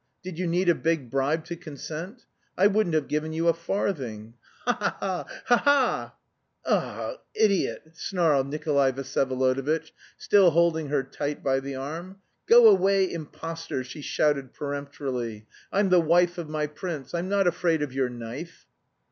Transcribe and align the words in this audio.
Did 0.23 0.39
you 0.39 0.47
need 0.47 0.67
a 0.67 0.73
big 0.73 1.11
bribe 1.11 1.45
to 1.45 1.55
consent? 1.55 2.25
I 2.57 2.65
wouldn't 2.65 2.95
have 2.95 3.07
given 3.07 3.33
you 3.33 3.47
a 3.47 3.53
farthing. 3.53 4.33
Ha 4.65 4.73
ha 4.73 4.97
ha! 4.97 5.25
Ha 5.45 5.57
ha!..." 5.59 6.13
"Ugh, 6.65 7.19
idiot!" 7.35 7.83
snarled 7.95 8.47
Nikolay 8.49 8.93
Vsyevolodovitch, 8.93 9.91
still 10.17 10.49
holding 10.49 10.87
her 10.87 11.03
tight 11.03 11.43
by 11.43 11.59
the 11.59 11.75
arm. 11.75 12.17
"Go 12.47 12.67
away, 12.67 13.13
impostor!" 13.13 13.83
she 13.83 14.01
shouted 14.01 14.53
peremptorily. 14.55 15.45
"I'm 15.71 15.89
the 15.89 16.01
wife 16.01 16.39
of 16.39 16.49
my 16.49 16.65
prince; 16.65 17.13
I'm 17.13 17.29
not 17.29 17.45
afraid 17.45 17.83
of 17.83 17.93
your 17.93 18.09
knife!" 18.09 18.65